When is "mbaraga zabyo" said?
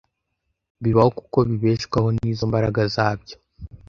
2.51-3.35